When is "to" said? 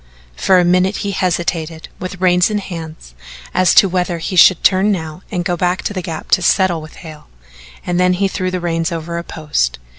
3.75-3.87, 5.83-5.93, 6.31-6.41